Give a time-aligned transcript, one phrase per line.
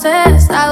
[0.00, 0.66] hacer, está